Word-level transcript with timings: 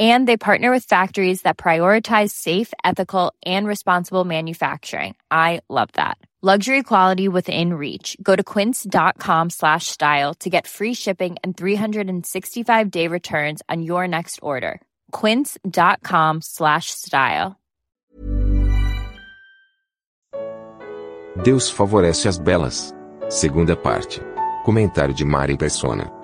And 0.00 0.26
they 0.26 0.36
partner 0.36 0.72
with 0.72 0.84
factories 0.84 1.42
that 1.42 1.56
prioritize 1.56 2.30
safe, 2.30 2.72
ethical, 2.82 3.32
and 3.46 3.66
responsible 3.66 4.24
manufacturing. 4.24 5.14
I 5.30 5.60
love 5.68 5.90
that. 5.92 6.18
Luxury 6.42 6.82
quality 6.82 7.26
within 7.26 7.72
reach. 7.72 8.18
Go 8.22 8.36
to 8.36 8.44
quince.com 8.44 9.48
slash 9.48 9.86
style 9.86 10.34
to 10.40 10.50
get 10.50 10.66
free 10.66 10.92
shipping 10.92 11.36
and 11.42 11.56
365 11.56 12.90
day 12.90 13.08
returns 13.08 13.62
on 13.70 13.80
your 13.80 14.06
next 14.06 14.40
order. 14.42 14.78
Quince.com 15.10 16.42
slash 16.42 16.90
style. 16.90 17.58
Deus 21.42 21.70
favorece 21.70 22.26
as 22.26 22.38
belas. 22.38 22.94
Segunda 23.30 23.74
parte. 23.74 24.20
Comentário 24.66 25.14
de 25.14 25.24
Mari 25.24 25.56
Persona. 25.56 26.23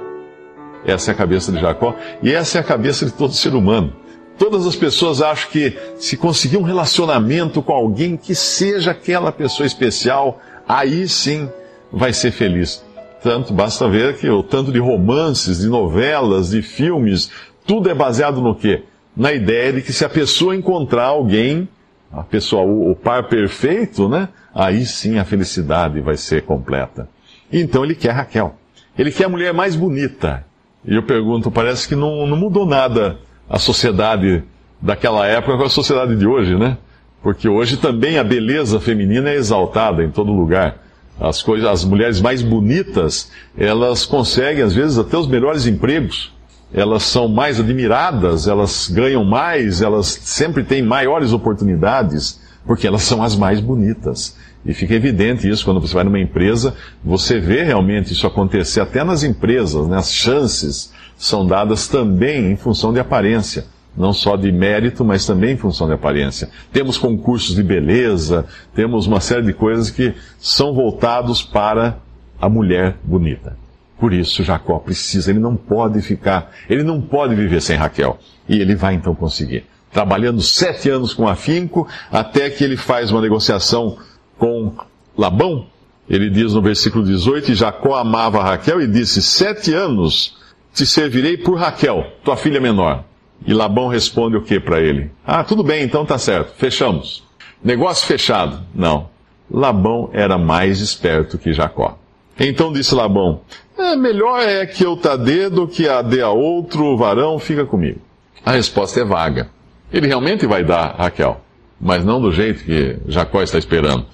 Essa 0.85 1.11
é 1.11 1.13
a 1.13 1.17
cabeça 1.17 1.53
de 1.53 1.61
Jacó 1.61 1.95
e 2.23 2.33
essa 2.33 2.59
é 2.59 2.61
a 2.61 2.65
cabeça 2.65 3.05
de 3.05 3.13
todo 3.13 3.33
ser 3.33 3.55
humano. 3.55 3.93
Todas 4.39 4.67
as 4.67 4.75
pessoas 4.75 5.21
acham 5.21 5.51
que 5.51 5.77
se 5.99 6.17
conseguir 6.17 6.57
um 6.57 6.63
relacionamento 6.63 7.61
com 7.61 7.73
alguém 7.73 8.17
que 8.17 8.35
seja 8.35 8.93
aquela 8.93 9.31
pessoa 9.31 9.67
especial, 9.67 10.41
aí 10.67 11.07
sim 11.07 11.49
vai 11.93 12.13
ser 12.13 12.31
feliz. 12.31 12.83
Tanto 13.23 13.53
basta 13.53 13.87
ver 13.87 14.17
que 14.17 14.31
o 14.31 14.43
tanto 14.43 14.73
de 14.73 14.79
romances, 14.79 15.59
de 15.59 15.69
novelas, 15.69 16.51
de 16.51 16.63
filmes, 16.63 17.31
tudo 17.67 17.91
é 17.91 17.95
baseado 17.95 18.41
no 18.41 18.55
quê? 18.55 18.85
Na 19.15 19.31
ideia 19.31 19.75
de 19.75 19.83
que 19.83 19.93
se 19.93 20.07
a 20.07 20.09
pessoa 20.09 20.57
encontrar 20.57 21.05
alguém, 21.05 21.69
a 22.11 22.23
pessoa, 22.23 22.63
o, 22.63 22.93
o 22.93 22.97
par 22.97 23.29
perfeito, 23.29 24.09
né? 24.09 24.29
Aí 24.55 24.87
sim 24.87 25.19
a 25.19 25.25
felicidade 25.25 26.01
vai 26.01 26.17
ser 26.17 26.43
completa. 26.43 27.09
Então 27.53 27.85
ele 27.85 27.95
quer 27.95 28.13
Raquel. 28.13 28.57
Ele 28.99 29.13
quer 29.13 29.25
a 29.25 29.29
mulher 29.29 29.53
mais 29.53 29.77
bonita. 29.77 30.47
E 30.85 30.95
eu 30.95 31.03
pergunto, 31.03 31.51
parece 31.51 31.87
que 31.87 31.95
não, 31.95 32.27
não 32.27 32.37
mudou 32.37 32.67
nada 32.67 33.19
a 33.49 33.59
sociedade 33.59 34.43
daquela 34.81 35.27
época 35.27 35.59
com 35.59 35.65
a 35.65 35.71
sociedade 35.71 36.17
de 36.17 36.27
hoje, 36.27 36.57
né? 36.57 36.79
Porque 37.23 37.49
hoje 37.49 37.77
também 37.77 38.19
a 38.19 38.25
beleza 38.25 38.81
feminina 38.81 39.31
é 39.31 39.35
exaltada 39.35 40.03
em 40.03 40.11
todo 40.11 40.33
lugar. 40.33 40.79
As 41.21 41.43
coisas, 41.43 41.69
as 41.69 41.85
mulheres 41.85 42.19
mais 42.19 42.41
bonitas, 42.41 43.31
elas 43.59 44.07
conseguem 44.07 44.63
às 44.63 44.75
vezes 44.75 44.99
até 44.99 45.19
os 45.19 45.27
melhores 45.27 45.67
empregos. 45.67 46.33
Elas 46.73 47.03
são 47.03 47.29
mais 47.29 47.61
admiradas, 47.61 48.49
elas 48.49 48.89
ganham 48.89 49.25
mais, 49.25 49.83
elas 49.83 50.07
sempre 50.07 50.63
têm 50.63 50.83
maiores 50.83 51.33
oportunidades, 51.33 52.41
porque 52.65 52.87
elas 52.87 53.03
são 53.03 53.23
as 53.23 53.37
mais 53.37 53.61
bonitas. 53.61 54.37
E 54.65 54.75
fica 54.75 54.95
evidente 54.95 55.49
isso 55.49 55.65
quando 55.65 55.81
você 55.81 55.95
vai 55.95 56.05
numa 56.05 56.19
empresa, 56.19 56.75
você 57.03 57.41
vê 57.41 57.63
realmente 57.63 58.13
isso 58.13 58.27
acontecer 58.27 58.81
até 58.81 59.03
nas 59.03 59.23
empresas, 59.23 59.89
né? 59.89 59.97
As 59.97 60.13
chances 60.13 60.93
são 61.17 61.47
dadas 61.47 61.89
também 61.89 62.53
em 62.53 62.57
função 62.57 62.93
de 62.93 63.01
aparência. 63.01 63.65
Não 63.97 64.13
só 64.13 64.37
de 64.37 64.53
mérito, 64.53 65.05
mas 65.05 65.27
também 65.27 65.55
em 65.55 65.57
função 65.57 65.87
de 65.87 65.95
aparência. 65.95 66.49
Temos 66.73 66.97
concursos 66.97 67.57
de 67.57 67.63
beleza, 67.63 68.47
temos 68.75 69.07
uma 69.07 69.21
série 69.21 69.43
de 69.43 69.53
coisas 69.53 69.91
que 69.91 70.15
são 70.39 70.73
voltados 70.73 71.43
para 71.43 71.99
a 72.41 72.49
mulher 72.49 72.97
bonita. 73.03 73.57
Por 73.99 74.13
isso 74.13 74.45
Jacó 74.45 74.79
precisa, 74.79 75.31
ele 75.31 75.41
não 75.41 75.57
pode 75.57 76.01
ficar, 76.01 76.53
ele 76.71 76.83
não 76.83 77.01
pode 77.03 77.35
viver 77.35 77.61
sem 77.61 77.77
Raquel. 77.77 78.19
E 78.49 78.59
ele 78.59 78.75
vai 78.75 78.95
então 78.95 79.15
conseguir. 79.15 79.65
Trabalhando 79.93 80.41
sete 80.41 80.89
anos 80.89 81.13
com 81.13 81.27
afinco, 81.27 81.87
até 82.13 82.49
que 82.49 82.63
ele 82.63 82.77
faz 82.77 83.11
uma 83.11 83.21
negociação 83.21 83.99
com 84.41 84.73
Labão. 85.17 85.67
Ele 86.09 86.29
diz 86.29 86.55
no 86.55 86.63
versículo 86.63 87.05
18: 87.05 87.53
E 87.53 87.55
Jacó 87.55 87.95
amava 87.95 88.43
Raquel 88.43 88.81
e 88.81 88.89
disse: 88.89 89.23
Sete 89.23 89.73
anos 89.73 90.37
te 90.75 90.85
servirei 90.85 91.37
por 91.37 91.57
Raquel, 91.57 92.05
tua 92.25 92.37
filha 92.37 92.61
menor. 92.61 93.05
E 93.47 93.53
Labão 93.55 93.87
responde 93.87 94.37
o 94.37 94.43
que 94.43 94.59
para 94.59 94.81
ele? 94.81 95.11
Ah, 95.25 95.45
tudo 95.45 95.63
bem, 95.63 95.85
então 95.85 96.05
tá 96.05 96.19
certo, 96.19 96.55
fechamos. 96.57 97.23
Negócio 97.63 98.07
fechado. 98.07 98.61
Não. 98.75 99.09
Labão 99.51 100.11
era 100.13 100.37
mais 100.37 100.81
esperto 100.81 101.39
que 101.39 101.53
Jacó. 101.53 101.99
Então 102.39 102.73
disse 102.73 102.95
Labão: 102.95 103.43
é, 103.77 103.95
melhor 103.95 104.41
é 104.41 104.65
que 104.67 104.85
eu 104.85 104.97
te 104.97 105.17
dê 105.19 105.49
do 105.51 105.69
que 105.69 105.89
a 105.89 106.03
dê 106.03 106.23
a 106.23 106.31
outro 106.31 106.97
varão, 106.97 107.39
fica 107.39 107.65
comigo. 107.65 108.01
A 108.45 108.53
resposta 108.53 109.01
é 109.01 109.05
vaga. 109.05 109.51
Ele 109.93 110.07
realmente 110.07 110.47
vai 110.47 110.65
dar 110.65 110.95
Raquel 110.97 111.41
mas 111.81 112.05
não 112.05 112.21
do 112.21 112.31
jeito 112.31 112.63
que 112.63 112.99
Jacó 113.09 113.43
está 113.43 113.59
esperando. 113.59 114.05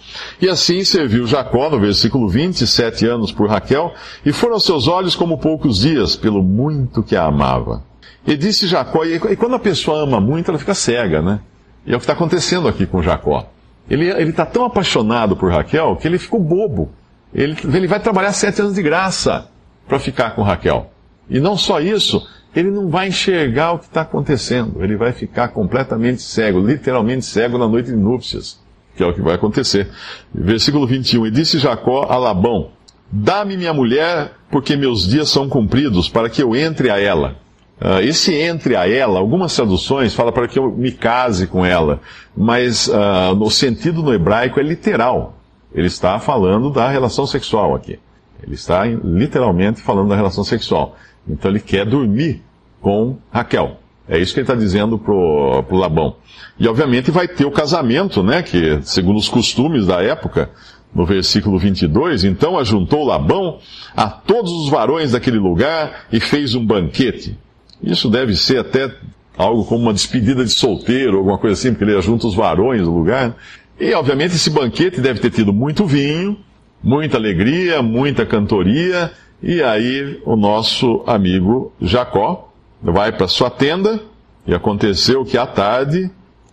E 0.41 0.49
assim 0.49 0.84
serviu 0.84 1.27
Jacó, 1.27 1.69
no 1.69 1.81
versículo 1.81 2.28
20, 2.28 2.66
sete 2.66 3.06
anos 3.06 3.32
por 3.32 3.49
Raquel, 3.49 3.93
e 4.25 4.32
foram 4.32 4.60
seus 4.60 4.87
olhos 4.87 5.16
como 5.16 5.38
poucos 5.38 5.81
dias, 5.81 6.15
pelo 6.15 6.43
muito 6.43 7.03
que 7.03 7.16
a 7.16 7.25
amava. 7.25 7.82
E 8.27 8.37
disse 8.37 8.66
Jacó, 8.66 9.04
e 9.04 9.37
quando 9.37 9.56
a 9.56 9.59
pessoa 9.59 10.03
ama 10.03 10.21
muito, 10.21 10.50
ela 10.50 10.59
fica 10.59 10.75
cega, 10.75 11.21
né? 11.21 11.41
E 11.84 11.93
é 11.93 11.97
o 11.97 11.99
que 11.99 12.04
está 12.04 12.12
acontecendo 12.12 12.69
aqui 12.69 12.87
com 12.87 13.03
Jacó. 13.03 13.49
Ele 13.88 14.10
está 14.10 14.44
tão 14.44 14.65
apaixonado 14.65 15.37
por 15.37 15.50
Raquel 15.50 15.97
que 15.97 16.09
ele 16.09 16.19
ficou 16.19 16.41
bobo. 16.41 16.91
Ele, 17.33 17.56
ele 17.72 17.87
vai 17.87 18.00
trabalhar 18.00 18.33
sete 18.33 18.60
anos 18.60 18.75
de 18.75 18.83
graça 18.83 19.48
para 19.87 19.98
ficar 19.98 20.31
com 20.34 20.43
Raquel. 20.43 20.91
E 21.28 21.38
não 21.38 21.56
só 21.56 21.81
isso, 21.81 22.27
ele 22.56 22.71
não 22.71 22.89
vai 22.89 23.09
enxergar 23.09 23.72
o 23.72 23.78
que 23.78 23.84
está 23.84 24.00
acontecendo. 24.00 24.83
Ele 24.83 24.97
vai 24.97 25.12
ficar 25.12 25.49
completamente 25.49 26.22
cego, 26.22 26.59
literalmente 26.59 27.27
cego 27.27 27.59
na 27.59 27.69
noite 27.69 27.91
de 27.91 27.97
núpcias, 27.97 28.59
que 28.97 29.03
é 29.03 29.06
o 29.06 29.12
que 29.12 29.21
vai 29.21 29.34
acontecer. 29.34 29.91
Versículo 30.34 30.87
21. 30.87 31.27
E 31.27 31.31
disse 31.31 31.59
Jacó 31.59 32.06
a 32.09 32.16
Labão: 32.16 32.71
Dá-me 33.12 33.59
minha 33.59 33.75
mulher, 33.75 34.33
porque 34.50 34.75
meus 34.75 35.06
dias 35.06 35.28
são 35.28 35.50
cumpridos, 35.50 36.09
para 36.09 36.31
que 36.31 36.43
eu 36.43 36.56
entre 36.56 36.89
a 36.89 36.99
ela. 36.99 37.37
Uh, 37.78 38.00
esse 38.00 38.34
entre 38.34 38.75
a 38.75 38.89
ela, 38.89 39.19
algumas 39.19 39.55
traduções 39.55 40.15
falam 40.15 40.33
para 40.33 40.49
que 40.49 40.59
eu 40.59 40.72
me 40.72 40.91
case 40.91 41.47
com 41.47 41.62
ela, 41.62 42.00
mas 42.34 42.89
uh, 42.89 43.34
no 43.37 43.50
sentido 43.50 44.03
no 44.03 44.15
hebraico 44.15 44.59
é 44.59 44.62
literal. 44.62 45.37
Ele 45.75 45.89
está 45.89 46.19
falando 46.19 46.71
da 46.71 46.89
relação 46.89 47.27
sexual 47.27 47.75
aqui. 47.75 47.99
Ele 48.43 48.55
está 48.55 48.87
literalmente 48.87 49.83
falando 49.83 50.09
da 50.09 50.16
relação 50.16 50.43
sexual. 50.43 50.97
Então 51.29 51.51
ele 51.51 51.61
quer 51.61 51.85
dormir 51.85 52.43
com 52.81 53.17
Raquel. 53.31 53.81
É 54.09 54.19
isso 54.19 54.33
que 54.33 54.41
ele 54.41 54.45
está 54.45 54.55
dizendo 54.55 54.99
pro, 54.99 55.65
pro 55.65 55.77
Labão. 55.77 56.17
E 56.59 56.69
obviamente 56.69 57.11
vai 57.11 57.27
ter 57.27 57.45
o 57.45 57.51
casamento, 57.51 58.23
né? 58.23 58.43
Que 58.43 58.79
segundo 58.83 59.17
os 59.17 59.29
costumes 59.29 59.87
da 59.87 60.01
época, 60.03 60.51
no 60.95 61.05
versículo 61.05 61.59
22, 61.59 62.25
então 62.25 62.59
ajuntou 62.59 63.05
Labão 63.05 63.59
a 63.95 64.09
todos 64.09 64.53
os 64.53 64.69
varões 64.69 65.13
daquele 65.13 65.39
lugar 65.39 66.07
e 66.13 66.21
fez 66.21 66.55
um 66.55 66.65
banquete. 66.65 67.37
Isso 67.83 68.09
deve 68.09 68.35
ser 68.35 68.61
até 68.61 68.95
algo 69.37 69.65
como 69.65 69.83
uma 69.83 69.93
despedida 69.93 70.45
de 70.45 70.51
solteiro, 70.51 71.19
alguma 71.19 71.39
coisa 71.39 71.55
assim, 71.55 71.71
porque 71.71 71.85
ele 71.85 71.97
ajunta 71.97 72.27
os 72.27 72.35
varões 72.35 72.83
do 72.83 72.95
lugar. 72.95 73.37
E 73.79 73.93
obviamente 73.93 74.37
esse 74.37 74.49
banquete 74.49 75.01
deve 75.01 75.21
ter 75.21 75.31
tido 75.31 75.53
muito 75.53 75.85
vinho, 75.85 76.39
muita 76.83 77.19
alegria, 77.19 77.83
muita 77.83 78.25
cantoria, 78.25 79.13
e 79.43 79.63
aí 79.63 80.21
o 80.25 80.37
nosso 80.37 81.03
amigo 81.07 81.73
Jacó 81.81 82.53
vai 82.83 83.13
para 83.13 83.29
sua 83.29 83.51
tenda, 83.51 84.01
e 84.47 84.55
aconteceu 84.55 85.25
que 85.25 85.37
à 85.37 85.47
tarde, 85.47 86.11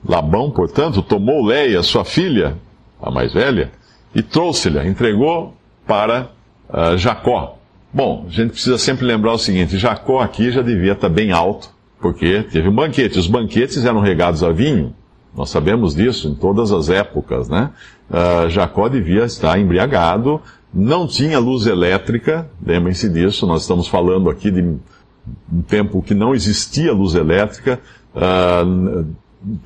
Labão, 0.07 0.51
portanto, 0.51 1.01
tomou 1.01 1.45
Leia, 1.45 1.81
sua 1.83 2.03
filha, 2.03 2.57
a 3.01 3.11
mais 3.11 3.33
velha, 3.33 3.71
e 4.13 4.21
trouxe-lhe, 4.21 4.85
entregou 4.87 5.55
para 5.87 6.29
uh, 6.69 6.97
Jacó. 6.97 7.57
Bom, 7.93 8.25
a 8.27 8.31
gente 8.31 8.51
precisa 8.51 8.77
sempre 8.77 9.05
lembrar 9.05 9.33
o 9.33 9.37
seguinte: 9.37 9.77
Jacó 9.77 10.19
aqui 10.19 10.51
já 10.51 10.61
devia 10.61 10.93
estar 10.93 11.09
bem 11.09 11.31
alto, 11.31 11.69
porque 12.01 12.43
teve 12.43 12.67
um 12.67 12.73
banquete. 12.73 13.19
Os 13.19 13.27
banquetes 13.27 13.85
eram 13.85 13.99
regados 13.99 14.43
a 14.43 14.51
vinho. 14.51 14.95
Nós 15.35 15.49
sabemos 15.49 15.95
disso 15.95 16.27
em 16.27 16.35
todas 16.35 16.71
as 16.71 16.89
épocas, 16.89 17.49
né? 17.49 17.71
Uh, 18.09 18.49
Jacó 18.49 18.87
devia 18.89 19.25
estar 19.25 19.59
embriagado, 19.59 20.41
não 20.73 21.05
tinha 21.05 21.37
luz 21.37 21.67
elétrica, 21.67 22.49
lembrem-se 22.65 23.07
disso, 23.09 23.45
nós 23.45 23.61
estamos 23.61 23.87
falando 23.87 24.29
aqui 24.29 24.49
de 24.49 24.61
um 24.61 25.61
tempo 25.67 26.01
que 26.01 26.13
não 26.13 26.33
existia 26.33 26.91
luz 26.91 27.13
elétrica, 27.13 27.79
uh, 28.15 29.05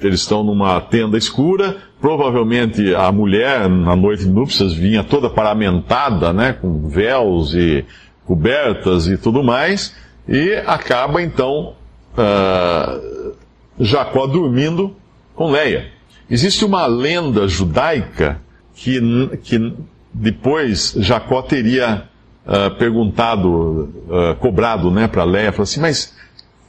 eles 0.02 0.22
estão 0.22 0.44
numa 0.44 0.82
tenda 0.82 1.18
escura, 1.18 1.78
provavelmente 2.02 2.94
a 2.96 3.12
mulher, 3.12 3.70
na 3.70 3.96
noite 3.96 4.24
de 4.24 4.30
núpcias, 4.30 4.74
vinha 4.74 5.04
toda 5.04 5.30
paramentada, 5.30 6.34
né, 6.34 6.54
com 6.54 6.88
véus 6.90 7.54
e 7.54 7.86
cobertas 8.26 9.08
e 9.08 9.18
tudo 9.18 9.44
mais, 9.44 9.96
e 10.28 10.56
acaba 10.66 11.22
então 11.22 11.74
uh, 12.14 13.34
Jacó 13.80 14.28
dormindo 14.28 14.96
com 15.36 15.52
Leia. 15.52 15.92
Existe 16.30 16.66
uma 16.66 16.86
lenda 16.86 17.48
judaica 17.48 18.42
que, 18.76 19.00
que 19.44 19.74
depois 20.20 20.96
Jacó 20.98 21.42
teria 21.42 22.04
uh, 22.46 22.76
perguntado, 22.78 23.94
uh, 24.08 24.36
cobrado 24.40 24.90
né, 24.90 25.08
para 25.08 25.24
Leia, 25.24 25.52
falou 25.52 25.64
assim, 25.64 25.80
mas 25.80 26.16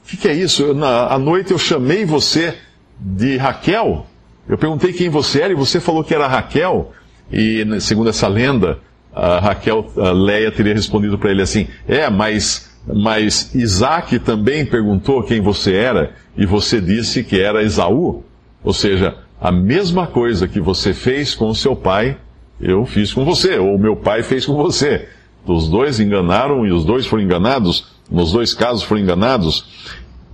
o 0.03 0.07
que, 0.09 0.17
que, 0.17 0.27
é 0.27 0.33
isso? 0.33 0.73
Na, 0.73 1.07
à 1.13 1.17
noite 1.17 1.51
eu 1.51 1.57
chamei 1.57 2.05
você 2.05 2.55
de 2.99 3.37
Raquel, 3.37 4.05
eu 4.47 4.57
perguntei 4.57 4.93
quem 4.93 5.09
você 5.09 5.41
era 5.41 5.53
e 5.53 5.55
você 5.55 5.79
falou 5.79 6.03
que 6.03 6.13
era 6.13 6.27
Raquel, 6.27 6.91
e 7.31 7.65
segundo 7.81 8.09
essa 8.09 8.27
lenda, 8.27 8.79
a 9.13 9.39
Raquel, 9.39 9.91
a 9.97 10.11
Leia 10.11 10.51
teria 10.51 10.73
respondido 10.73 11.17
para 11.17 11.31
ele 11.31 11.41
assim, 11.41 11.67
é, 11.87 12.09
mas, 12.09 12.71
mas 12.85 13.53
Isaac 13.55 14.19
também 14.19 14.65
perguntou 14.65 15.23
quem 15.23 15.41
você 15.41 15.73
era, 15.75 16.13
e 16.37 16.45
você 16.45 16.79
disse 16.79 17.23
que 17.23 17.39
era 17.39 17.63
Esaú, 17.63 18.23
ou 18.63 18.73
seja, 18.73 19.17
a 19.41 19.51
mesma 19.51 20.05
coisa 20.05 20.47
que 20.47 20.59
você 20.59 20.93
fez 20.93 21.33
com 21.33 21.53
seu 21.53 21.75
pai, 21.75 22.17
eu 22.61 22.85
fiz 22.85 23.13
com 23.13 23.23
você, 23.23 23.57
ou 23.57 23.77
meu 23.77 23.95
pai 23.95 24.23
fez 24.23 24.45
com 24.45 24.55
você. 24.55 25.07
Os 25.45 25.69
dois 25.69 25.99
enganaram 25.99 26.65
e 26.65 26.71
os 26.71 26.83
dois 26.83 27.05
foram 27.05 27.23
enganados, 27.23 27.87
nos 28.09 28.31
dois 28.31 28.53
casos 28.53 28.83
foram 28.83 29.01
enganados. 29.01 29.65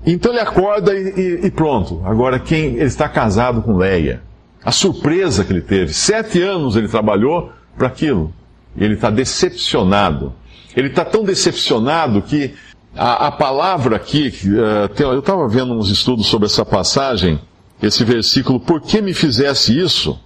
Então 0.05 0.31
ele 0.31 0.41
acorda 0.41 0.93
e, 0.93 1.13
e, 1.43 1.45
e 1.47 1.51
pronto. 1.51 2.01
Agora 2.05 2.39
quem 2.39 2.75
ele 2.75 2.83
está 2.83 3.07
casado 3.07 3.61
com 3.61 3.77
Leia. 3.77 4.21
A 4.63 4.71
surpresa 4.71 5.43
que 5.43 5.53
ele 5.53 5.61
teve. 5.61 5.93
Sete 5.93 6.41
anos 6.41 6.75
ele 6.75 6.87
trabalhou 6.87 7.51
para 7.77 7.87
aquilo. 7.87 8.33
Ele 8.77 8.95
está 8.95 9.09
decepcionado. 9.09 10.33
Ele 10.75 10.87
está 10.87 11.05
tão 11.05 11.23
decepcionado 11.23 12.21
que 12.21 12.53
a, 12.95 13.27
a 13.27 13.31
palavra 13.31 13.95
aqui, 13.95 14.33
uh, 14.45 15.01
eu 15.01 15.19
estava 15.19 15.47
vendo 15.47 15.73
uns 15.73 15.89
estudos 15.89 16.27
sobre 16.27 16.47
essa 16.47 16.65
passagem, 16.65 17.39
esse 17.81 18.03
versículo, 18.03 18.59
por 18.59 18.81
que 18.81 19.01
me 19.01 19.13
fizesse 19.13 19.77
isso? 19.77 20.19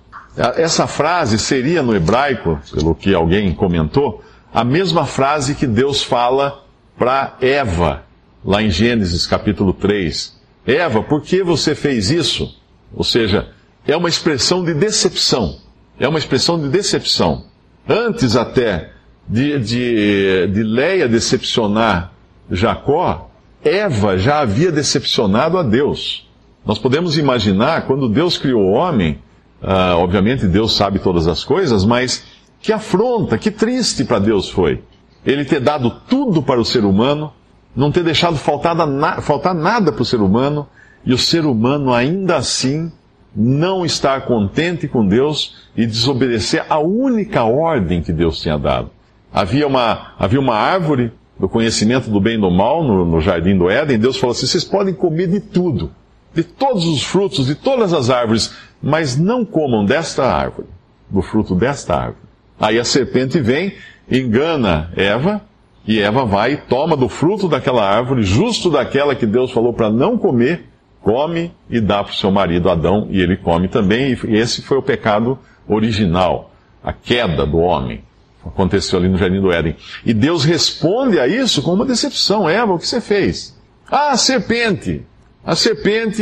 Essa 0.55 0.87
frase 0.87 1.37
seria 1.37 1.83
no 1.83 1.93
hebraico, 1.93 2.57
pelo 2.73 2.95
que 2.95 3.13
alguém 3.13 3.53
comentou, 3.53 4.23
a 4.53 4.63
mesma 4.63 5.05
frase 5.05 5.53
que 5.53 5.67
Deus 5.67 6.01
fala 6.01 6.63
para 6.97 7.35
Eva, 7.41 8.03
lá 8.43 8.63
em 8.63 8.71
Gênesis 8.71 9.27
capítulo 9.27 9.73
3. 9.73 10.39
Eva, 10.65 11.03
por 11.03 11.21
que 11.21 11.43
você 11.43 11.75
fez 11.75 12.09
isso? 12.09 12.57
Ou 12.95 13.03
seja, 13.03 13.49
é 13.85 13.97
uma 13.97 14.07
expressão 14.07 14.63
de 14.63 14.73
decepção. 14.73 15.57
É 15.99 16.07
uma 16.07 16.19
expressão 16.19 16.57
de 16.57 16.69
decepção. 16.69 17.43
Antes 17.87 18.37
até 18.37 18.91
de, 19.27 19.59
de, 19.59 20.47
de 20.47 20.63
Leia 20.63 21.09
decepcionar 21.09 22.13
Jacó, 22.49 23.29
Eva 23.61 24.17
já 24.17 24.39
havia 24.39 24.71
decepcionado 24.71 25.57
a 25.57 25.63
Deus. 25.63 26.25
Nós 26.65 26.79
podemos 26.79 27.17
imaginar, 27.17 27.85
quando 27.87 28.07
Deus 28.07 28.37
criou 28.37 28.61
o 28.61 28.71
homem, 28.71 29.19
uh, 29.61 29.97
obviamente 29.97 30.47
Deus 30.47 30.75
sabe 30.75 30.99
todas 30.99 31.27
as 31.27 31.43
coisas, 31.43 31.85
mas 31.85 32.25
que 32.61 32.73
afronta, 32.73 33.37
que 33.37 33.51
triste 33.51 34.03
para 34.03 34.19
Deus 34.19 34.49
foi. 34.49 34.83
Ele 35.25 35.45
ter 35.45 35.59
dado 35.59 35.89
tudo 36.07 36.41
para 36.41 36.59
o 36.59 36.65
ser 36.65 36.85
humano, 36.85 37.31
não 37.75 37.91
ter 37.91 38.03
deixado 38.03 38.37
faltar, 38.37 38.75
na, 38.75 39.21
faltar 39.21 39.53
nada 39.53 39.91
para 39.91 40.01
o 40.01 40.05
ser 40.05 40.21
humano, 40.21 40.67
e 41.05 41.13
o 41.13 41.17
ser 41.17 41.45
humano 41.45 41.93
ainda 41.93 42.37
assim 42.37 42.91
não 43.35 43.85
estar 43.85 44.25
contente 44.25 44.87
com 44.87 45.07
Deus 45.07 45.55
e 45.75 45.85
desobedecer 45.85 46.65
a 46.69 46.79
única 46.79 47.43
ordem 47.43 48.01
que 48.01 48.11
Deus 48.11 48.41
tinha 48.41 48.57
dado. 48.57 48.89
Havia 49.31 49.67
uma, 49.67 50.13
havia 50.17 50.39
uma 50.39 50.55
árvore 50.55 51.11
do 51.39 51.47
conhecimento 51.47 52.09
do 52.09 52.19
bem 52.19 52.37
e 52.37 52.41
do 52.41 52.51
mal 52.51 52.83
no, 52.83 53.05
no 53.05 53.21
jardim 53.21 53.57
do 53.57 53.69
Éden. 53.69 53.99
Deus 53.99 54.17
falou 54.17 54.31
assim: 54.31 54.47
vocês 54.47 54.63
podem 54.63 54.93
comer 54.93 55.27
de 55.27 55.39
tudo, 55.39 55.91
de 56.33 56.43
todos 56.43 56.85
os 56.85 57.03
frutos, 57.03 57.47
de 57.47 57.55
todas 57.55 57.93
as 57.93 58.09
árvores, 58.09 58.53
mas 58.81 59.17
não 59.17 59.43
comam 59.43 59.83
desta 59.83 60.23
árvore, 60.23 60.67
do 61.09 61.21
fruto 61.21 61.55
desta 61.55 61.95
árvore. 61.95 62.29
Aí 62.59 62.77
a 62.77 62.83
serpente 62.83 63.39
vem, 63.39 63.73
engana 64.09 64.91
Eva, 64.95 65.41
e 65.87 65.99
Eva 65.99 66.25
vai 66.25 66.53
e 66.53 66.57
toma 66.57 66.95
do 66.95 67.09
fruto 67.09 67.47
daquela 67.47 67.83
árvore, 67.83 68.23
justo 68.23 68.69
daquela 68.69 69.15
que 69.15 69.25
Deus 69.25 69.51
falou 69.51 69.73
para 69.73 69.89
não 69.89 70.17
comer, 70.17 70.65
come 71.01 71.51
e 71.69 71.79
dá 71.79 72.03
para 72.03 72.11
o 72.11 72.15
seu 72.15 72.29
marido 72.29 72.69
Adão, 72.69 73.07
e 73.09 73.21
ele 73.21 73.37
come 73.37 73.67
também, 73.67 74.17
e 74.27 74.35
esse 74.35 74.61
foi 74.61 74.77
o 74.77 74.83
pecado 74.83 75.39
original, 75.67 76.51
a 76.83 76.93
queda 76.93 77.45
do 77.45 77.57
homem. 77.57 78.03
Aconteceu 78.45 78.99
ali 78.99 79.09
no 79.09 79.17
Jardim 79.17 79.41
do 79.41 79.51
Éden. 79.51 79.75
E 80.05 80.13
Deus 80.13 80.43
responde 80.43 81.19
a 81.19 81.27
isso 81.27 81.61
com 81.61 81.73
uma 81.73 81.85
decepção. 81.85 82.49
Eva, 82.49 82.73
o 82.73 82.79
que 82.79 82.87
você 82.87 83.01
fez? 83.01 83.57
Ah, 83.89 84.15
serpente. 84.15 85.05
A 85.49 85.55
serpente 85.55 86.21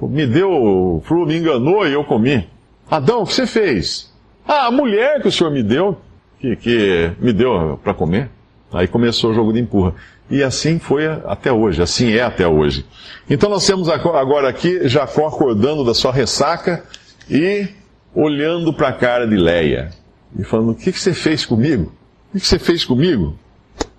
me 0.00 0.26
deu 0.28 1.02
me 1.26 1.36
enganou 1.36 1.84
e 1.88 1.92
eu 1.92 2.04
comi. 2.04 2.48
Adão, 2.88 3.22
o 3.22 3.26
que 3.26 3.34
você 3.34 3.48
fez? 3.48 4.14
Ah, 4.46 4.68
a 4.68 4.70
mulher 4.70 5.20
que 5.20 5.26
o 5.26 5.32
senhor 5.32 5.50
me 5.50 5.60
deu, 5.60 5.98
que, 6.38 6.54
que 6.54 7.10
me 7.18 7.32
deu 7.32 7.80
para 7.82 7.92
comer. 7.92 8.30
Aí 8.72 8.86
começou 8.86 9.32
o 9.32 9.34
jogo 9.34 9.52
de 9.52 9.58
empurra. 9.58 9.96
E 10.30 10.40
assim 10.40 10.78
foi 10.78 11.04
até 11.08 11.50
hoje, 11.50 11.82
assim 11.82 12.12
é 12.12 12.22
até 12.22 12.46
hoje. 12.46 12.86
Então 13.28 13.50
nós 13.50 13.66
temos 13.66 13.88
agora 13.88 14.48
aqui 14.48 14.86
Jacó 14.86 15.26
acordando 15.26 15.84
da 15.84 15.92
sua 15.92 16.12
ressaca 16.12 16.84
e 17.28 17.66
olhando 18.14 18.72
para 18.72 18.90
a 18.90 18.92
cara 18.92 19.26
de 19.26 19.34
Leia 19.34 19.90
e 20.38 20.44
falando: 20.44 20.70
O 20.70 20.74
que, 20.76 20.92
que 20.92 21.00
você 21.00 21.12
fez 21.12 21.44
comigo? 21.44 21.92
O 22.28 22.34
que, 22.34 22.40
que 22.40 22.46
você 22.46 22.60
fez 22.60 22.84
comigo? 22.84 23.36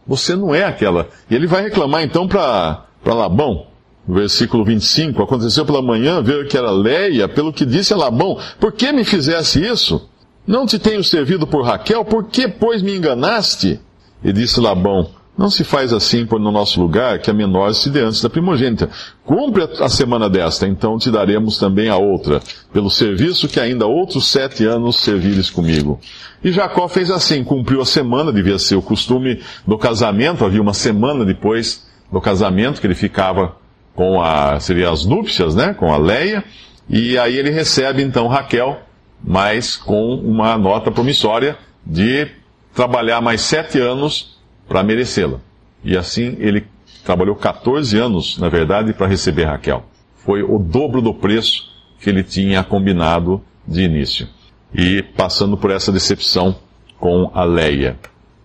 Você 0.08 0.34
não 0.34 0.56
é 0.56 0.64
aquela. 0.64 1.10
E 1.30 1.36
ele 1.36 1.46
vai 1.46 1.62
reclamar 1.62 2.04
então 2.04 2.26
para 2.26 2.86
Labão. 3.06 3.73
Versículo 4.08 4.66
25: 4.66 5.22
Aconteceu 5.22 5.66
pela 5.66 5.82
manhã, 5.82 6.22
ver 6.22 6.48
que 6.48 6.58
era 6.58 6.72
Leia, 6.72 7.28
pelo 7.28 7.54
que 7.54 7.66
disse 7.66 7.94
a 7.94 7.98
Labão: 7.98 8.38
Por 8.60 8.72
que 8.72 8.92
me 8.92 9.04
fizesse 9.04 9.66
isso? 9.66 10.10
Não 10.46 10.66
te 10.66 10.78
tenho 10.78 11.04
servido 11.04 11.48
por 11.48 11.64
Raquel, 11.64 12.04
por 12.04 12.26
que, 12.26 12.48
pois, 12.48 12.82
me 12.82 12.96
enganaste? 12.96 13.80
E 14.24 14.34
disse 14.34 14.60
Labão: 14.60 15.10
não 15.36 15.50
se 15.50 15.64
faz 15.64 15.92
assim 15.92 16.28
por 16.28 16.40
no 16.40 16.52
nosso 16.52 16.80
lugar 16.80 17.18
que 17.18 17.30
a 17.30 17.34
menor 17.34 17.74
se 17.74 17.90
dê 17.90 18.02
antes 18.02 18.22
da 18.22 18.30
primogênita. 18.30 18.90
Cumpre 19.26 19.68
a 19.80 19.90
semana 19.90 20.30
desta, 20.30 20.68
então 20.68 21.00
te 21.00 21.10
daremos 21.10 21.58
também 21.58 21.90
a 21.90 21.98
outra, 21.98 22.40
pelo 22.72 22.90
serviço 22.90 23.48
que 23.48 23.60
ainda 23.60 23.88
outros 23.88 24.28
sete 24.28 24.64
anos 24.66 24.98
servires 24.98 25.50
comigo. 25.50 26.00
E 26.44 26.52
Jacó 26.52 26.88
fez 26.88 27.10
assim, 27.10 27.44
cumpriu 27.44 27.82
a 27.82 27.86
semana, 27.86 28.32
devia 28.32 28.60
ser 28.60 28.76
o 28.76 28.82
costume 28.82 29.42
do 29.66 29.78
casamento, 29.78 30.46
havia 30.46 30.62
uma 30.62 30.74
semana 30.74 31.26
depois 31.26 31.84
do 32.12 32.22
casamento 32.22 32.80
que 32.80 32.86
ele 32.86 32.94
ficava 32.94 33.56
com 33.96 34.22
a, 34.22 34.60
seria 34.60 34.90
as 34.90 35.06
núpcias, 35.06 35.56
né, 35.56 35.74
com 35.74 35.94
a 35.94 35.98
Leia, 35.98 36.44
e 36.90 37.18
aí 37.18 37.38
ele 37.38 37.50
recebe 37.50 38.02
então 38.02 38.28
Raquel, 38.28 38.82
mas 39.24 39.78
com 39.78 40.16
uma 40.16 40.58
nota 40.58 40.92
promissória 40.92 41.58
de 41.86 42.28
trabalhar 42.74 43.22
mais 43.22 43.42
sete 43.42 43.80
anos 43.80 44.38
para 44.68 44.84
merecê-la. 44.84 45.40
E 45.84 45.98
assim 45.98 46.36
ele 46.40 46.66
trabalhou 47.04 47.36
14 47.36 47.98
anos, 47.98 48.38
na 48.38 48.50
verdade, 48.50 48.94
para 48.94 49.08
receber 49.08 49.46
Raquel. 49.46 49.86
Foi 50.16 50.42
o 50.42 50.58
dobro 50.58 51.02
do 51.02 51.14
preço 51.14 51.72
que 52.00 52.10
ele 52.10 52.24
tinha 52.24 52.64
combinado 52.64 53.42
de 53.68 53.82
início. 53.82 54.28
E 54.74 55.04
passando 55.04 55.56
por 55.56 55.72
essa 55.72 55.92
decepção 55.92 56.56
com 57.00 57.30
a 57.34 57.44
Leia. 57.44 57.98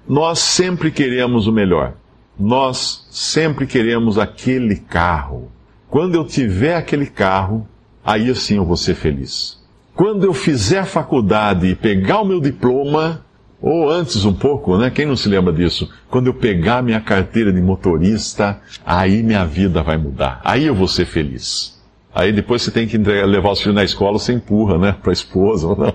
Nós 0.06 0.38
sempre 0.38 0.90
queremos 0.90 1.46
o 1.46 1.52
melhor. 1.52 1.94
Nós 2.38 3.06
sempre 3.10 3.66
queremos 3.66 4.18
aquele 4.18 4.76
carro. 4.76 5.50
Quando 5.88 6.14
eu 6.14 6.24
tiver 6.24 6.76
aquele 6.76 7.06
carro, 7.06 7.66
aí 8.04 8.32
sim 8.34 8.56
eu 8.56 8.64
vou 8.64 8.76
ser 8.76 8.94
feliz. 8.94 9.58
Quando 9.94 10.24
eu 10.24 10.32
fizer 10.32 10.84
faculdade 10.84 11.66
e 11.66 11.74
pegar 11.74 12.20
o 12.20 12.24
meu 12.24 12.40
diploma, 12.40 13.24
ou 13.60 13.90
antes 13.90 14.24
um 14.24 14.32
pouco, 14.32 14.76
né? 14.76 14.90
Quem 14.90 15.04
não 15.04 15.16
se 15.16 15.28
lembra 15.28 15.52
disso? 15.52 15.90
Quando 16.08 16.28
eu 16.28 16.34
pegar 16.34 16.82
minha 16.82 17.00
carteira 17.00 17.52
de 17.52 17.60
motorista, 17.60 18.60
aí 18.86 19.22
minha 19.22 19.44
vida 19.44 19.82
vai 19.82 19.96
mudar. 19.96 20.40
Aí 20.44 20.64
eu 20.66 20.74
vou 20.74 20.86
ser 20.86 21.06
feliz. 21.06 21.76
Aí 22.14 22.32
depois 22.32 22.62
você 22.62 22.70
tem 22.70 22.86
que 22.86 22.96
levar 22.96 23.50
os 23.50 23.60
filhos 23.60 23.74
na 23.74 23.84
escola, 23.84 24.18
você 24.18 24.32
empurra, 24.32 24.78
né? 24.78 24.92
Para 25.02 25.10
a 25.10 25.12
esposa 25.12 25.66
ou, 25.68 25.76
não, 25.76 25.94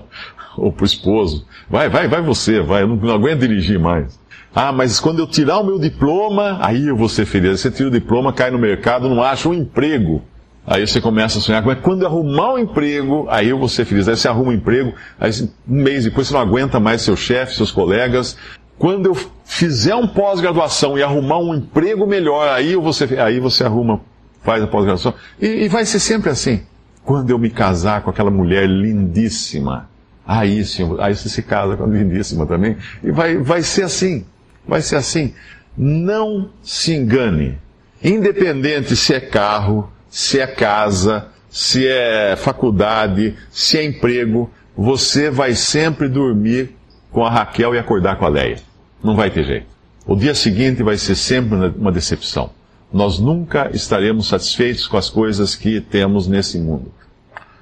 ou 0.58 0.72
para 0.72 0.82
o 0.82 0.86
esposo. 0.86 1.46
Vai, 1.68 1.88
vai, 1.88 2.06
vai 2.06 2.20
você, 2.20 2.60
vai. 2.60 2.82
Eu 2.82 2.88
não, 2.88 2.96
não 2.96 3.14
aguento 3.14 3.40
dirigir 3.40 3.78
mais. 3.78 4.18
Ah, 4.54 4.70
mas 4.70 5.00
quando 5.00 5.18
eu 5.18 5.26
tirar 5.26 5.58
o 5.58 5.64
meu 5.64 5.78
diploma, 5.78 6.58
aí 6.60 6.86
eu 6.86 6.96
vou 6.96 7.08
ser 7.08 7.26
feliz. 7.26 7.60
Você 7.60 7.70
tira 7.70 7.88
o 7.88 7.92
diploma, 7.92 8.32
cai 8.32 8.52
no 8.52 8.58
mercado, 8.58 9.08
não 9.08 9.20
acha 9.20 9.48
um 9.48 9.54
emprego. 9.54 10.22
Aí 10.66 10.86
você 10.86 11.00
começa 11.00 11.38
a 11.38 11.40
sonhar, 11.42 11.62
mas 11.62 11.80
quando 11.80 12.06
arrumar 12.06 12.54
um 12.54 12.58
emprego, 12.58 13.26
aí 13.28 13.48
eu 13.50 13.58
vou 13.58 13.68
ser 13.68 13.84
feliz. 13.84 14.08
Aí 14.08 14.16
você 14.16 14.28
arruma 14.28 14.50
um 14.50 14.54
emprego, 14.54 14.94
aí 15.20 15.30
um 15.68 15.82
mês 15.82 16.04
depois 16.04 16.28
você 16.28 16.34
não 16.34 16.40
aguenta 16.40 16.78
mais 16.78 17.02
seu 17.02 17.16
chefe, 17.16 17.56
seus 17.56 17.72
colegas. 17.72 18.36
Quando 18.78 19.06
eu 19.06 19.14
fizer 19.44 19.94
um 19.94 20.06
pós-graduação 20.06 20.96
e 20.96 21.02
arrumar 21.02 21.38
um 21.38 21.54
emprego 21.54 22.06
melhor, 22.06 22.48
aí, 22.48 22.72
eu 22.72 22.80
vou 22.80 22.92
ser, 22.92 23.18
aí 23.20 23.40
você 23.40 23.64
arruma, 23.64 24.00
faz 24.42 24.62
a 24.62 24.66
pós-graduação. 24.66 25.14
E, 25.40 25.64
e 25.64 25.68
vai 25.68 25.84
ser 25.84 25.98
sempre 25.98 26.30
assim. 26.30 26.62
Quando 27.04 27.28
eu 27.28 27.38
me 27.38 27.50
casar 27.50 28.02
com 28.02 28.08
aquela 28.08 28.30
mulher 28.30 28.66
lindíssima, 28.66 29.90
aí 30.26 30.64
sim, 30.64 30.96
aí 31.00 31.14
você 31.14 31.28
se 31.28 31.42
casa 31.42 31.76
com 31.76 31.84
a 31.84 31.86
lindíssima 31.86 32.46
também. 32.46 32.76
E 33.02 33.10
vai, 33.10 33.36
vai 33.36 33.62
ser 33.62 33.82
assim. 33.82 34.24
Vai 34.66 34.82
ser 34.82 34.96
assim. 34.96 35.34
Não 35.76 36.50
se 36.62 36.94
engane. 36.94 37.58
Independente 38.02 38.94
se 38.96 39.14
é 39.14 39.20
carro, 39.20 39.90
se 40.08 40.38
é 40.38 40.46
casa, 40.46 41.28
se 41.48 41.86
é 41.86 42.36
faculdade, 42.36 43.36
se 43.50 43.78
é 43.78 43.84
emprego, 43.84 44.50
você 44.76 45.30
vai 45.30 45.54
sempre 45.54 46.08
dormir 46.08 46.74
com 47.10 47.24
a 47.24 47.30
Raquel 47.30 47.74
e 47.74 47.78
acordar 47.78 48.16
com 48.16 48.24
a 48.24 48.28
Leia. 48.28 48.58
Não 49.02 49.14
vai 49.14 49.30
ter 49.30 49.44
jeito. 49.44 49.66
O 50.06 50.16
dia 50.16 50.34
seguinte 50.34 50.82
vai 50.82 50.98
ser 50.98 51.14
sempre 51.14 51.56
uma 51.76 51.92
decepção. 51.92 52.50
Nós 52.92 53.18
nunca 53.18 53.70
estaremos 53.72 54.28
satisfeitos 54.28 54.86
com 54.86 54.96
as 54.96 55.08
coisas 55.08 55.56
que 55.56 55.80
temos 55.80 56.28
nesse 56.28 56.58
mundo, 56.58 56.92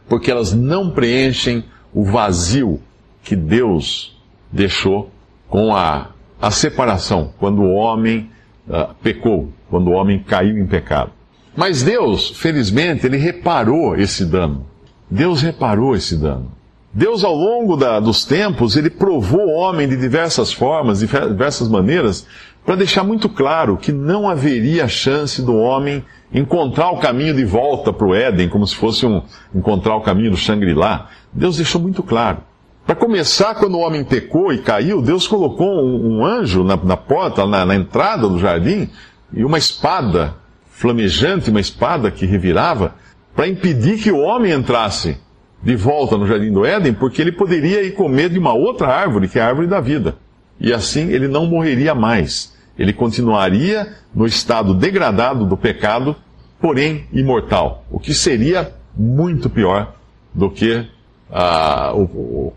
porque 0.09 0.31
elas 0.31 0.53
não 0.53 0.91
preenchem 0.91 1.65
o 1.93 2.05
vazio 2.05 2.81
que 3.23 3.37
Deus 3.37 4.19
deixou 4.51 5.11
com 5.49 5.75
a, 5.75 6.11
a 6.43 6.51
separação, 6.51 7.33
quando 7.39 7.63
o 7.63 7.73
homem 7.73 8.29
uh, 8.69 8.93
pecou, 9.01 9.53
quando 9.71 9.87
o 9.87 9.93
homem 9.93 10.19
caiu 10.19 10.59
em 10.59 10.67
pecado. 10.67 11.13
Mas 11.57 11.85
Deus, 11.85 12.31
felizmente, 12.31 13.07
ele 13.07 13.17
reparou 13.17 13.95
esse 13.95 14.25
dano. 14.25 14.67
Deus 15.09 15.41
reparou 15.41 15.95
esse 15.95 16.17
dano. 16.17 16.51
Deus, 16.93 17.23
ao 17.23 17.35
longo 17.35 17.77
da, 17.77 18.01
dos 18.01 18.25
tempos, 18.25 18.77
ele 18.77 18.91
provou 18.91 19.47
o 19.47 19.55
homem 19.55 19.89
de 19.89 19.97
diversas 19.97 20.53
formas, 20.53 20.99
de 20.99 21.07
diversas 21.07 21.69
maneiras, 21.69 22.27
para 22.67 22.75
deixar 22.75 23.05
muito 23.05 23.29
claro 23.29 23.77
que 23.77 23.93
não 23.93 24.29
haveria 24.29 24.89
chance 24.89 25.41
do 25.41 25.57
homem 25.57 26.05
encontrar 26.35 26.91
o 26.91 26.99
caminho 26.99 27.35
de 27.35 27.45
volta 27.45 27.93
para 27.93 28.07
o 28.07 28.15
Éden, 28.15 28.49
como 28.49 28.67
se 28.67 28.75
fosse 28.75 29.07
um, 29.07 29.23
encontrar 29.55 29.95
o 29.95 30.01
caminho 30.01 30.33
do 30.33 30.37
Shangri-La. 30.37 31.09
Deus 31.33 31.57
deixou 31.57 31.81
muito 31.81 32.03
claro. 32.03 32.39
Para 32.85 32.97
começar, 32.97 33.55
quando 33.55 33.77
o 33.77 33.81
homem 33.81 34.03
pecou 34.03 34.53
e 34.53 34.59
caiu, 34.59 35.01
Deus 35.01 35.29
colocou 35.29 35.85
um, 35.85 36.19
um 36.19 36.27
anjo 36.27 36.65
na, 36.65 36.77
na 36.77 36.97
porta, 36.97 37.47
na, 37.47 37.65
na 37.65 37.77
entrada 37.77 38.29
do 38.29 38.39
jardim, 38.39 38.89
e 39.33 39.45
uma 39.45 39.57
espada 39.57 40.35
flamejante, 40.71 41.51
uma 41.51 41.61
espada 41.61 42.11
que 42.11 42.27
revirava, 42.27 42.95
para 43.35 43.47
impedir 43.47 43.99
que 43.99 44.11
o 44.11 44.19
homem 44.19 44.53
entrasse 44.53 45.17
de 45.63 45.77
volta 45.77 46.19
no 46.19 46.27
jardim 46.27 46.53
do 46.53 46.67
Éden, 46.67 46.93
porque 46.93 47.23
ele 47.23 47.33
poderia 47.33 47.83
ir 47.83 47.93
comer 47.93 48.29
de 48.29 48.39
uma 48.39 48.53
outra 48.53 48.89
árvore, 48.89 49.29
que 49.29 49.39
é 49.39 49.43
a 49.43 49.47
árvore 49.47 49.69
da 49.69 49.81
vida. 49.81 50.17
E 50.59 50.73
assim 50.73 51.09
ele 51.11 51.29
não 51.29 51.47
morreria 51.47 51.95
mais. 51.95 52.53
Ele 52.77 52.93
continuaria 52.93 53.93
no 54.15 54.27
estado 54.27 54.75
degradado 54.75 55.47
do 55.47 55.57
pecado, 55.57 56.17
porém 56.61 57.07
imortal. 57.13 57.85
O 57.91 57.99
que 57.99 58.13
seria 58.13 58.73
muito 58.97 59.49
pior 59.49 59.95
do 60.35 60.51
que 60.51 60.87
ah, 61.33 61.93
o, 61.95 62.03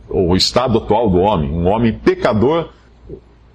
o, 0.09 0.29
o 0.31 0.35
estado 0.35 0.77
atual 0.79 1.09
do 1.09 1.17
homem. 1.17 1.49
Um 1.49 1.67
homem 1.67 1.93
pecador, 1.93 2.69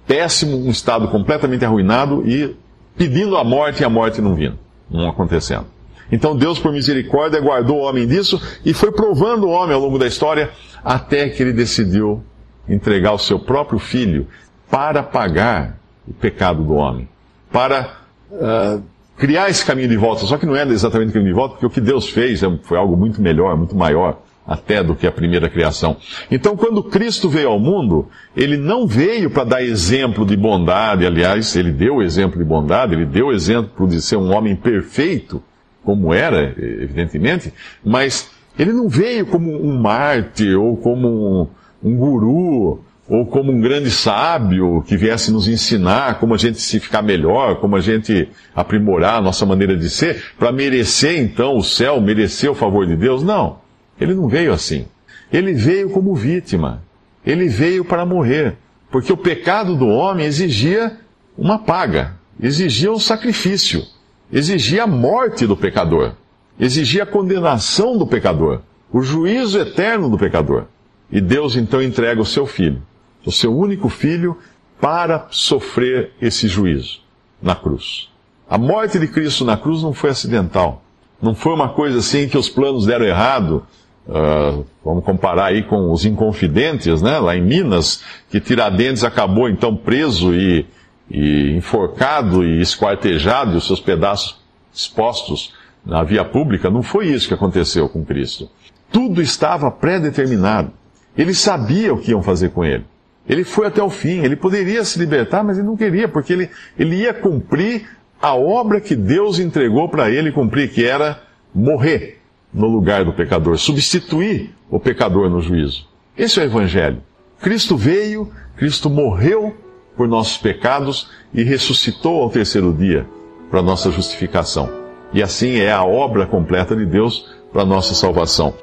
péssimo, 0.07 0.57
um 0.57 0.71
estado 0.71 1.07
completamente 1.07 1.63
arruinado 1.63 2.27
e 2.27 2.55
pedindo 2.97 3.37
a 3.37 3.43
morte 3.43 3.81
e 3.81 3.85
a 3.85 3.89
morte 3.89 4.19
não 4.19 4.33
vindo, 4.33 4.57
não 4.89 5.07
acontecendo. 5.07 5.65
Então 6.11 6.35
Deus, 6.35 6.59
por 6.59 6.73
misericórdia, 6.73 7.39
guardou 7.39 7.77
o 7.77 7.81
homem 7.83 8.07
disso 8.07 8.41
e 8.65 8.73
foi 8.73 8.91
provando 8.91 9.45
o 9.45 9.51
homem 9.51 9.75
ao 9.75 9.81
longo 9.81 9.97
da 9.97 10.07
história 10.07 10.49
até 10.83 11.29
que 11.29 11.41
ele 11.41 11.53
decidiu 11.53 12.23
entregar 12.67 13.13
o 13.13 13.19
seu 13.19 13.39
próprio 13.39 13.79
filho 13.79 14.27
para 14.69 15.03
pagar 15.03 15.77
o 16.07 16.13
pecado 16.13 16.63
do 16.63 16.73
homem, 16.73 17.07
para 17.51 17.97
uh, 18.31 18.81
criar 19.17 19.49
esse 19.49 19.63
caminho 19.63 19.87
de 19.87 19.97
volta. 19.97 20.25
Só 20.25 20.37
que 20.37 20.45
não 20.45 20.55
é 20.55 20.63
exatamente 20.63 21.09
o 21.09 21.13
caminho 21.13 21.31
de 21.31 21.35
volta, 21.35 21.53
porque 21.53 21.65
o 21.65 21.69
que 21.69 21.81
Deus 21.81 22.09
fez 22.09 22.41
é 22.43 22.59
foi 22.63 22.77
algo 22.77 22.97
muito 22.97 23.21
melhor, 23.21 23.55
muito 23.55 23.75
maior 23.75 24.19
até 24.51 24.83
do 24.83 24.95
que 24.95 25.07
a 25.07 25.11
primeira 25.11 25.49
criação. 25.49 25.97
Então, 26.29 26.57
quando 26.57 26.83
Cristo 26.83 27.29
veio 27.29 27.49
ao 27.49 27.59
mundo, 27.59 28.07
ele 28.35 28.57
não 28.57 28.85
veio 28.85 29.29
para 29.29 29.43
dar 29.43 29.63
exemplo 29.63 30.25
de 30.25 30.35
bondade, 30.35 31.05
aliás, 31.05 31.55
ele 31.55 31.71
deu 31.71 32.01
exemplo 32.01 32.37
de 32.37 32.43
bondade, 32.43 32.93
ele 32.93 33.05
deu 33.05 33.31
exemplo 33.31 33.87
de 33.87 34.01
ser 34.01 34.17
um 34.17 34.33
homem 34.35 34.55
perfeito, 34.55 35.41
como 35.83 36.13
era, 36.13 36.53
evidentemente, 36.57 37.53
mas 37.83 38.29
ele 38.59 38.73
não 38.73 38.89
veio 38.89 39.25
como 39.25 39.51
um 39.51 39.79
mártir 39.79 40.59
ou 40.59 40.75
como 40.77 41.07
um, 41.07 41.47
um 41.83 41.95
guru 41.95 42.83
ou 43.09 43.25
como 43.25 43.51
um 43.51 43.59
grande 43.59 43.89
sábio 43.89 44.83
que 44.87 44.95
viesse 44.95 45.31
nos 45.31 45.47
ensinar 45.47 46.19
como 46.19 46.33
a 46.33 46.37
gente 46.37 46.61
se 46.61 46.79
ficar 46.79 47.01
melhor, 47.01 47.59
como 47.59 47.75
a 47.75 47.81
gente 47.81 48.29
aprimorar 48.55 49.17
a 49.17 49.21
nossa 49.21 49.45
maneira 49.45 49.75
de 49.75 49.89
ser, 49.89 50.23
para 50.37 50.51
merecer 50.51 51.19
então 51.19 51.57
o 51.57 51.63
céu, 51.63 51.99
merecer 51.99 52.49
o 52.49 52.55
favor 52.55 52.85
de 52.85 52.95
Deus. 52.95 53.23
Não. 53.23 53.60
Ele 54.01 54.15
não 54.15 54.27
veio 54.27 54.51
assim. 54.51 54.87
Ele 55.31 55.53
veio 55.53 55.91
como 55.91 56.15
vítima. 56.15 56.81
Ele 57.23 57.47
veio 57.47 57.85
para 57.85 58.03
morrer. 58.03 58.57
Porque 58.89 59.13
o 59.13 59.17
pecado 59.17 59.75
do 59.75 59.87
homem 59.87 60.25
exigia 60.25 60.97
uma 61.37 61.59
paga, 61.59 62.15
exigia 62.41 62.91
um 62.91 62.99
sacrifício, 62.99 63.85
exigia 64.33 64.83
a 64.83 64.87
morte 64.87 65.45
do 65.45 65.55
pecador, 65.55 66.13
exigia 66.59 67.03
a 67.03 67.05
condenação 67.05 67.97
do 67.97 68.05
pecador, 68.05 68.61
o 68.91 69.01
juízo 69.01 69.59
eterno 69.59 70.09
do 70.09 70.17
pecador. 70.17 70.65
E 71.11 71.21
Deus 71.21 71.55
então 71.55 71.81
entrega 71.81 72.19
o 72.19 72.25
seu 72.25 72.45
filho, 72.45 72.81
o 73.25 73.31
seu 73.31 73.55
único 73.55 73.87
filho, 73.87 74.37
para 74.79 75.27
sofrer 75.29 76.11
esse 76.19 76.47
juízo 76.47 77.01
na 77.41 77.55
cruz. 77.55 78.09
A 78.49 78.57
morte 78.57 78.99
de 78.99 79.07
Cristo 79.07 79.45
na 79.45 79.55
cruz 79.55 79.83
não 79.83 79.93
foi 79.93 80.09
acidental. 80.09 80.83
Não 81.21 81.35
foi 81.35 81.53
uma 81.53 81.69
coisa 81.69 81.99
assim 81.99 82.27
que 82.27 82.37
os 82.37 82.49
planos 82.49 82.85
deram 82.85 83.05
errado 83.05 83.65
Uh, 84.07 84.65
vamos 84.83 85.03
comparar 85.03 85.45
aí 85.45 85.63
com 85.63 85.91
os 85.91 86.05
Inconfidentes, 86.05 87.01
né? 87.01 87.19
Lá 87.19 87.35
em 87.35 87.41
Minas, 87.41 88.03
que 88.29 88.39
Tiradentes 88.39 89.03
acabou 89.03 89.47
então 89.47 89.75
preso 89.75 90.33
e, 90.33 90.65
e 91.09 91.51
enforcado 91.55 92.43
e 92.43 92.61
esquartejado 92.61 93.53
e 93.53 93.57
os 93.57 93.67
seus 93.67 93.79
pedaços 93.79 94.39
expostos 94.73 95.53
na 95.85 96.03
via 96.03 96.25
pública. 96.25 96.69
Não 96.69 96.81
foi 96.81 97.07
isso 97.07 97.27
que 97.27 97.33
aconteceu 97.33 97.87
com 97.87 98.03
Cristo. 98.03 98.49
Tudo 98.91 99.21
estava 99.21 99.69
pré-determinado. 99.69 100.71
Ele 101.15 101.33
sabia 101.33 101.93
o 101.93 101.97
que 101.97 102.11
iam 102.11 102.23
fazer 102.23 102.49
com 102.49 102.65
ele. 102.65 102.85
Ele 103.29 103.43
foi 103.43 103.67
até 103.67 103.83
o 103.83 103.89
fim. 103.89 104.23
Ele 104.23 104.35
poderia 104.35 104.83
se 104.83 104.97
libertar, 104.97 105.43
mas 105.43 105.57
ele 105.57 105.67
não 105.67 105.77
queria, 105.77 106.07
porque 106.07 106.33
ele, 106.33 106.49
ele 106.77 106.95
ia 106.95 107.13
cumprir 107.13 107.87
a 108.21 108.35
obra 108.35 108.81
que 108.81 108.95
Deus 108.95 109.39
entregou 109.39 109.87
para 109.89 110.09
ele 110.09 110.31
cumprir, 110.31 110.71
que 110.71 110.85
era 110.85 111.21
morrer 111.53 112.20
no 112.53 112.67
lugar 112.67 113.05
do 113.05 113.13
pecador, 113.13 113.57
substituir 113.57 114.53
o 114.69 114.79
pecador 114.79 115.29
no 115.29 115.41
juízo. 115.41 115.87
Esse 116.17 116.39
é 116.39 116.43
o 116.43 116.45
Evangelho. 116.45 117.01
Cristo 117.39 117.75
veio, 117.75 118.31
Cristo 118.55 118.89
morreu 118.89 119.55
por 119.95 120.07
nossos 120.07 120.37
pecados 120.37 121.09
e 121.33 121.43
ressuscitou 121.43 122.21
ao 122.21 122.29
terceiro 122.29 122.73
dia 122.73 123.05
para 123.49 123.61
nossa 123.61 123.91
justificação. 123.91 124.69
E 125.13 125.21
assim 125.21 125.59
é 125.59 125.71
a 125.71 125.83
obra 125.83 126.25
completa 126.25 126.75
de 126.75 126.85
Deus 126.85 127.35
para 127.51 127.65
nossa 127.65 127.93
salvação. 127.93 128.53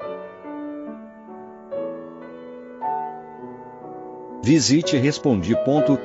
Visite 4.42 4.96
respondi.com.br. 4.96 5.98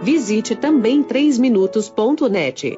Visite 0.00 0.54
também 0.54 1.02
3minutos.net. 1.02 2.77